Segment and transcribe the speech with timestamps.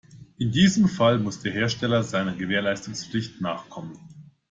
[0.39, 3.99] In diesem Fall muss der Hersteller seiner Gewährleistungspflicht nachkommen.